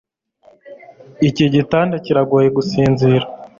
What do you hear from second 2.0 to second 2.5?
kiragoye